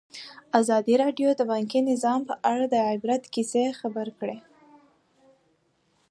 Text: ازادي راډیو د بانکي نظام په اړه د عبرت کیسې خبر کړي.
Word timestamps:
ازادي 0.59 0.95
راډیو 1.03 1.29
د 1.35 1.41
بانکي 1.51 1.79
نظام 1.91 2.19
په 2.29 2.35
اړه 2.51 2.65
د 2.73 2.75
عبرت 2.91 3.23
کیسې 3.33 3.63
خبر 3.79 4.07
کړي. 4.19 4.37